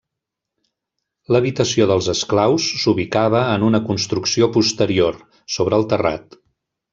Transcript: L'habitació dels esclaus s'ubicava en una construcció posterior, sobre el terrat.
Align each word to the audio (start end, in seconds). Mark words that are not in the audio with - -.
L'habitació 1.35 1.85
dels 1.91 2.07
esclaus 2.13 2.69
s'ubicava 2.85 3.43
en 3.59 3.67
una 3.71 3.83
construcció 3.91 4.49
posterior, 4.57 5.21
sobre 5.59 5.81
el 5.83 5.87
terrat. 5.93 6.41